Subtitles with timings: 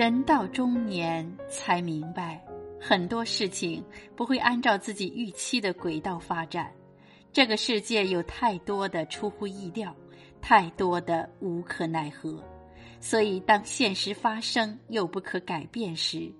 [0.00, 2.42] 人到中年才明白，
[2.80, 3.84] 很多事情
[4.16, 6.72] 不会按照自己预期的轨道发展。
[7.34, 9.94] 这个世界有太多的出乎意料，
[10.40, 12.42] 太多的无可奈何。
[12.98, 16.32] 所以，当现实发生又不可改变时，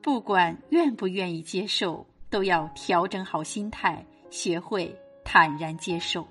[0.00, 6.24] 不管愿不愿意接受，都要调整好心态，学会坦然接受。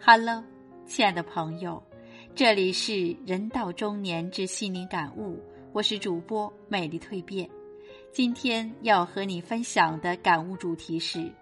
[0.00, 0.42] Hello，
[0.86, 1.82] 亲爱的朋友。
[2.34, 5.38] 这里是人到中年之心灵感悟，
[5.74, 7.48] 我是主播美丽蜕变。
[8.12, 11.32] 今天要和你分享的感悟主题是：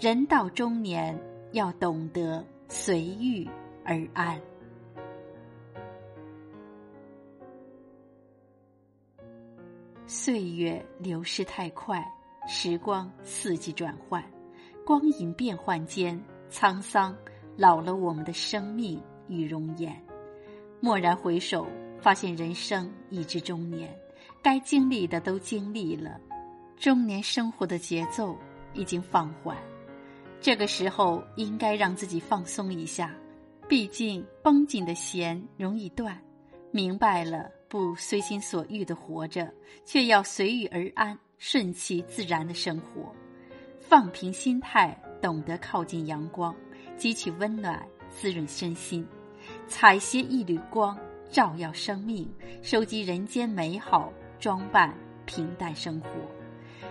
[0.00, 1.16] 人到中年
[1.52, 3.48] 要懂得随遇
[3.84, 4.40] 而安。
[10.04, 12.04] 岁月流逝太快，
[12.48, 14.20] 时光四季转换，
[14.84, 17.16] 光影变幻间，沧桑
[17.56, 19.96] 老了我们的生命与容颜。
[20.80, 21.68] 蓦然回首，
[22.00, 23.94] 发现人生已至中年，
[24.42, 26.18] 该经历的都经历了，
[26.76, 28.36] 中年生活的节奏
[28.72, 29.56] 已经放缓。
[30.40, 33.14] 这个时候应该让自己放松一下，
[33.68, 36.18] 毕竟绷紧的弦容易断。
[36.72, 39.52] 明白了，不随心所欲的活着，
[39.84, 43.14] 却要随遇而安，顺其自然的生活。
[43.78, 46.54] 放平心态，懂得靠近阳光，
[46.96, 49.06] 汲取温暖，滋润身心。
[49.66, 50.96] 采撷一缕光，
[51.30, 52.26] 照耀生命；
[52.62, 54.92] 收集人间美好，装扮
[55.26, 56.08] 平淡生活。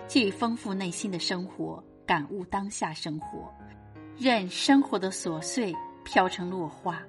[0.07, 3.53] 去丰富内心的生活，感悟当下生活，
[4.17, 7.01] 任生活的琐碎飘成落花。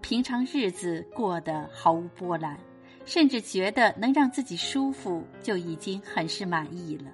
[0.00, 2.58] 平常日子过得毫无波澜，
[3.04, 7.04] 甚至觉得能让自己舒服就已经很是满意了。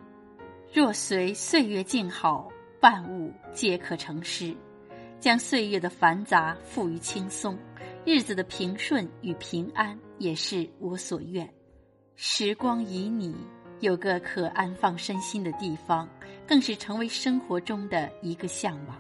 [0.72, 4.56] 若随岁月静好，万物皆可成诗。
[5.20, 7.58] 将岁月的繁杂赋予轻松。
[8.10, 11.46] 日子的平顺与平安也是我所愿。
[12.16, 13.34] 时光旖旎，
[13.80, 16.08] 有个可安放身心的地方，
[16.46, 18.96] 更是成为生活中的一个向往。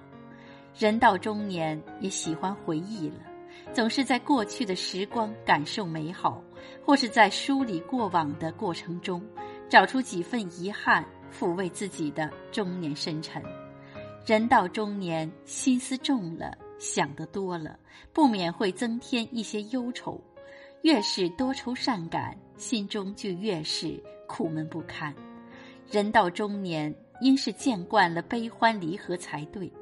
[0.78, 3.20] 人到中年，也喜欢回忆了，
[3.72, 6.44] 总是在过去的时光感受美好，
[6.84, 9.26] 或是在梳理过往的过程中，
[9.70, 13.42] 找出几份遗憾，抚慰自己的中年深沉。
[14.26, 16.58] 人到中年，心思重了。
[16.78, 17.78] 想得多了，
[18.12, 20.20] 不免会增添一些忧愁。
[20.82, 25.14] 越是多愁善感，心中就越是苦闷不堪。
[25.90, 29.72] 人到中年，应是见惯了悲欢离合才对，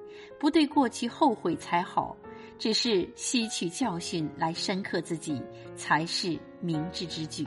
[0.41, 2.17] 不对过去后悔才好。
[2.59, 5.43] 只是吸取教训来深刻自己，
[5.77, 7.47] 才是明智之举。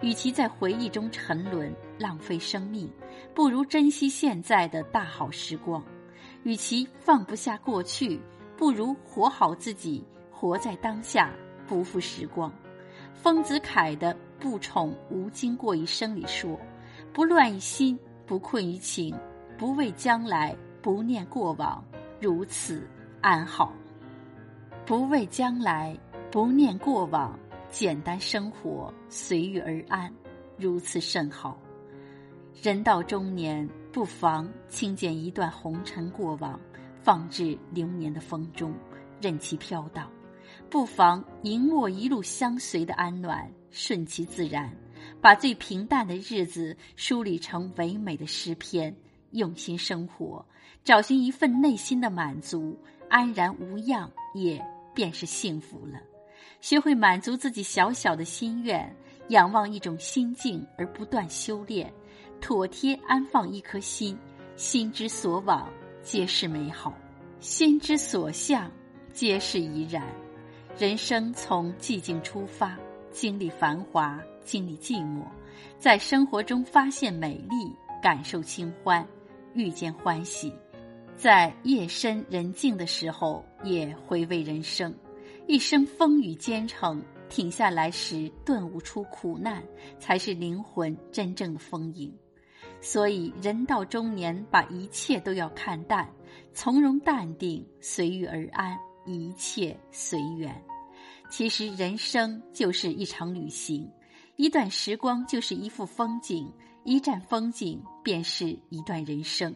[0.00, 2.88] 与其在回忆中沉沦，浪费生命，
[3.34, 5.84] 不如珍惜现在的大好时光。
[6.44, 8.20] 与其放不下过去。
[8.58, 11.32] 不如活好自己，活在当下，
[11.64, 12.52] 不负时光。
[13.14, 16.58] 丰子恺的“不宠无惊过一生”里说
[17.14, 17.96] ：“不乱于心，
[18.26, 19.14] 不困于情，
[19.56, 21.82] 不畏将来，不念过往，
[22.20, 22.84] 如此
[23.20, 23.72] 安好。
[24.84, 25.96] 不畏将来，
[26.28, 27.38] 不念过往，
[27.70, 30.12] 简单生活，随遇而安，
[30.56, 31.56] 如此甚好。
[32.60, 36.58] 人到中年，不妨轻捡一段红尘过往。”
[37.02, 38.74] 放置流年的风中，
[39.20, 40.06] 任其飘荡；
[40.68, 44.72] 不妨迎握一路相随的安暖，顺其自然，
[45.20, 48.94] 把最平淡的日子梳理成唯美的诗篇。
[49.32, 50.42] 用心生活，
[50.82, 52.74] 找寻一份内心的满足，
[53.10, 54.64] 安然无恙，也
[54.94, 56.00] 便是幸福了。
[56.62, 58.90] 学会满足自己小小的心愿，
[59.28, 61.92] 仰望一种心境而不断修炼，
[62.40, 64.18] 妥帖安放一颗心，
[64.56, 65.70] 心之所往。
[66.08, 66.96] 皆是美好，
[67.38, 68.72] 心之所向，
[69.12, 70.02] 皆是怡然。
[70.78, 72.78] 人生从寂静出发，
[73.10, 75.22] 经历繁华，经历寂寞，
[75.78, 77.70] 在生活中发现美丽，
[78.02, 79.06] 感受清欢，
[79.52, 80.50] 遇见欢喜。
[81.14, 84.94] 在夜深人静的时候，也回味人生。
[85.46, 89.62] 一生风雨兼程，停下来时顿悟出苦难，
[89.98, 92.10] 才是灵魂真正的丰盈。
[92.80, 96.08] 所以，人到中年，把一切都要看淡，
[96.52, 100.62] 从容淡定，随遇而安，一切随缘。
[101.28, 103.90] 其实，人生就是一场旅行，
[104.36, 106.50] 一段时光就是一幅风景，
[106.84, 109.54] 一站风景便是一段人生。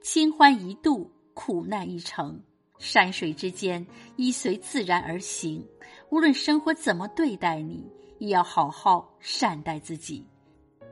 [0.00, 2.40] 清欢一度，苦难一程，
[2.78, 3.86] 山水之间，
[4.16, 5.66] 依随自然而行。
[6.10, 7.84] 无论生活怎么对待你，
[8.18, 10.24] 也要好好善待自己。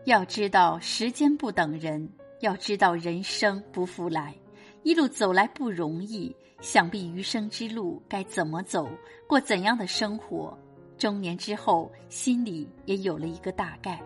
[0.05, 2.09] 要知道时间不等人，
[2.41, 4.35] 要知道人生不复来，
[4.83, 8.89] 一路走来不容易，想必余生之路该怎么走，
[9.27, 10.57] 过怎样的生活，
[10.97, 14.01] 中年之后心里也有了一个大概。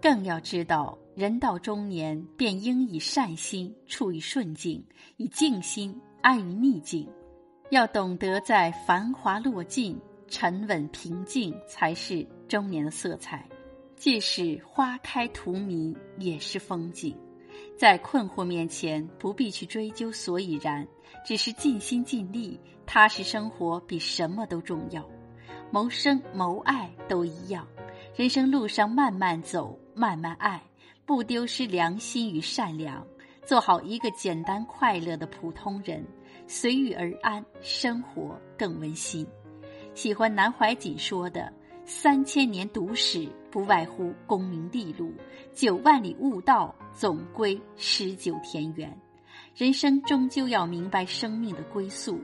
[0.00, 4.82] 更要知道，人到中年便应以善心处于顺境，
[5.18, 7.06] 以静心安于逆境。
[7.68, 13.46] 要懂得在繁华落尽、沉稳平静，才是中年的色彩。
[14.00, 17.14] 即使花开荼蘼，也是风景。
[17.76, 20.88] 在困惑面前，不必去追究所以然，
[21.22, 25.06] 只是尽心尽力，踏实生活比什么都重要。
[25.70, 27.68] 谋生谋爱都一样，
[28.16, 30.62] 人生路上慢慢走，慢慢爱，
[31.04, 33.06] 不丢失良心与善良，
[33.44, 36.02] 做好一个简单快乐的普通人，
[36.46, 39.26] 随遇而安，生活更温馨。
[39.92, 41.52] 喜欢南怀瑾说的
[41.92, 45.12] ：“三千年读史，不外乎功名利禄；
[45.52, 48.96] 九万里悟道，总归诗酒田园。”
[49.56, 52.20] 人生终究要明白生命的归宿，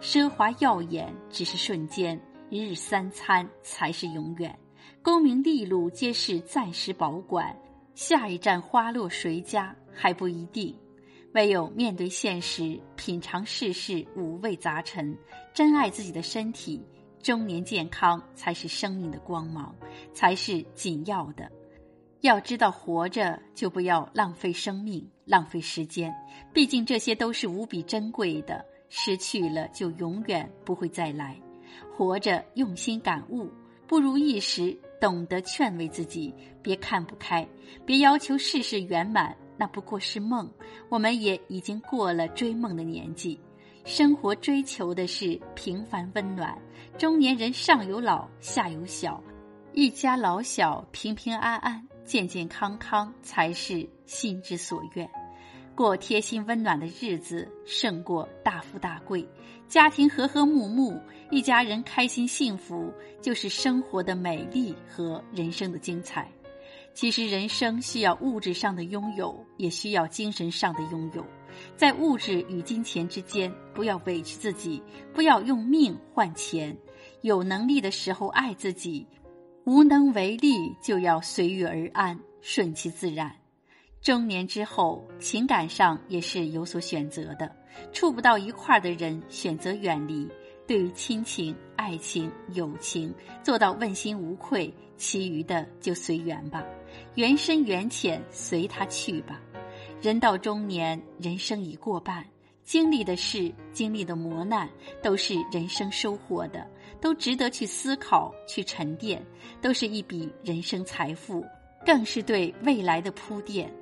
[0.00, 2.18] 奢华耀眼只是瞬间。
[2.48, 4.58] 一日三餐才是永远，
[5.02, 7.54] 功名利禄皆是暂时保管，
[7.94, 10.74] 下一站花落谁家还不一定。
[11.34, 15.14] 唯有面对现实，品尝世事五味杂陈，
[15.52, 16.82] 珍爱自己的身体，
[17.22, 19.74] 中年健康才是生命的光芒，
[20.12, 21.50] 才是紧要的。
[22.20, 26.14] 要知道，活着就不要浪费生命，浪费时间，
[26.52, 31.40] 毕竟这些都是无比珍贵的，失去了就永远不会再来。
[31.96, 33.46] 活着，用心感悟；
[33.86, 36.32] 不如意时，懂得劝慰自己，
[36.62, 37.46] 别看不开，
[37.84, 40.48] 别要求事事圆满，那不过是梦。
[40.88, 43.40] 我们也已经过了追梦的年纪，
[43.84, 46.56] 生活追求的是平凡温暖。
[46.96, 49.22] 中年人上有老，下有小，
[49.72, 55.08] 一家老小平平安安、健健康康才是心之所愿。
[55.74, 59.26] 过贴心温暖的日子，胜过大富大贵。
[59.68, 61.00] 家庭和和睦睦，
[61.30, 62.92] 一家人开心幸福，
[63.22, 66.30] 就是生活的美丽和人生的精彩。
[66.92, 71.26] 其实，人生需要物质上的拥有，也需要精神上的拥有。
[71.76, 74.82] 在物质与金钱之间，不要委屈自己，
[75.12, 76.76] 不要用命换钱。
[77.22, 79.06] 有能力的时候爱自己，
[79.64, 83.32] 无能为力就要随遇而安，顺其自然。
[84.00, 87.54] 中年之后，情感上也是有所选择的。
[87.92, 90.26] 处不到一块儿的人，选择远离；
[90.66, 96.64] 对于亲情、爱情、友情，做到问心无愧，其余的就随缘吧。
[97.14, 99.40] 缘深缘浅，随他去吧。
[100.02, 102.26] 人到中年，人生已过半，
[102.64, 104.68] 经历的事、经历的磨难，
[105.00, 106.68] 都是人生收获的，
[107.00, 109.24] 都值得去思考、去沉淀，
[109.60, 111.46] 都是一笔人生财富，
[111.86, 113.72] 更是对未来的铺垫。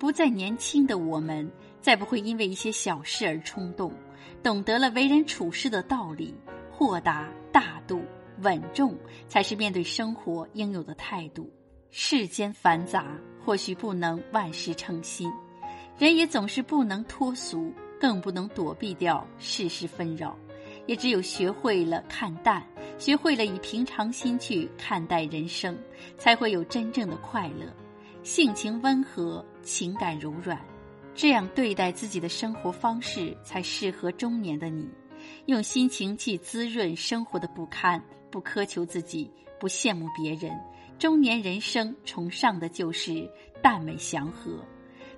[0.00, 1.48] 不再年轻的我们，
[1.80, 3.92] 再不会因为一些小事而冲动，
[4.42, 6.34] 懂得了为人处事的道理，
[6.72, 8.02] 豁达、大度、
[8.40, 8.98] 稳重，
[9.28, 11.48] 才是面对生活应有的态度。
[11.92, 15.32] 世间繁杂，或许不能万事称心，
[15.98, 20.38] 人也总是不能脱俗，更不能躲避掉世事纷扰。
[20.86, 22.64] 也只有学会了看淡，
[22.98, 25.76] 学会了以平常心去看待人生，
[26.16, 27.66] 才会有真正的快乐。
[28.22, 30.58] 性情温和，情感柔软，
[31.14, 34.88] 这样对待自己的生活方式才适合中年的你。
[35.46, 40.56] 用心情去滋润生活的不堪，不苛求自己，不羡慕别人。
[40.98, 43.28] 中年人生崇尚的就是
[43.60, 44.64] 淡美祥和。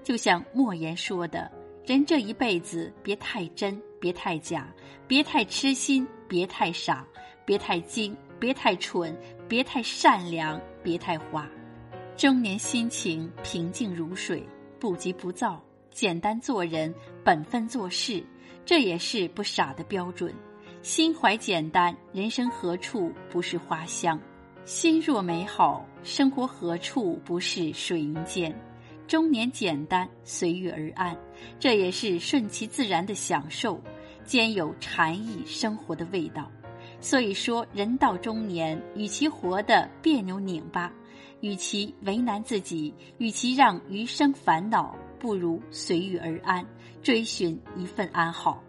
[0.03, 1.51] 就像莫言说的
[1.87, 4.73] ：“人这一辈子，别太真，别太假，
[5.07, 7.07] 别太痴心，别太傻，
[7.45, 9.17] 别太精，别太蠢，
[9.49, 11.49] 别太善良，别太花。”
[12.17, 14.47] 中年心情平静如水，
[14.79, 18.23] 不急不躁，简单做人，本分做事，
[18.65, 20.35] 这也是不傻的标准。
[20.83, 24.21] 心怀简单，人生何处不是花香？
[24.65, 28.55] 心若美好，生活何处不是水云间？
[29.11, 31.19] 中年简单，随遇而安，
[31.59, 33.83] 这也是顺其自然的享受，
[34.23, 36.49] 兼有禅意生活的味道。
[37.01, 40.93] 所以说，人到中年，与其活得别扭拧巴。
[41.41, 46.65] 与其为难自己，与其让余生烦恼，不如随遇而安，
[47.03, 48.63] 追寻一份安好。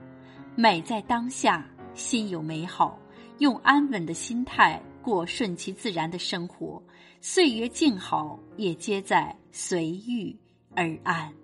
[0.55, 2.97] 美在当下，心有美好，
[3.37, 6.81] 用安稳的心态过顺其自然的生活，
[7.19, 10.35] 岁月静好，也皆在随遇
[10.75, 11.40] 而安。